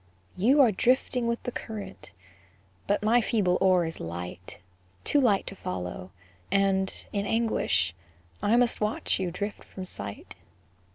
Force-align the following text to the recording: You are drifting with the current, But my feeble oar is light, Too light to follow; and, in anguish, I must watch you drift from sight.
You 0.35 0.61
are 0.61 0.71
drifting 0.71 1.27
with 1.27 1.43
the 1.43 1.51
current, 1.51 2.11
But 2.87 3.03
my 3.03 3.21
feeble 3.21 3.59
oar 3.61 3.85
is 3.85 3.99
light, 3.99 4.57
Too 5.03 5.21
light 5.21 5.45
to 5.45 5.55
follow; 5.55 6.09
and, 6.51 7.05
in 7.13 7.27
anguish, 7.27 7.93
I 8.41 8.55
must 8.55 8.81
watch 8.81 9.19
you 9.19 9.29
drift 9.29 9.63
from 9.63 9.85
sight. 9.85 10.35